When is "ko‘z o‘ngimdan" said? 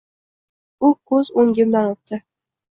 1.13-1.95